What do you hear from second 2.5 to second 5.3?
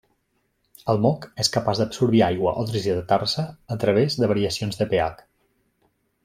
o deshidratar-se a través de variacions de pH.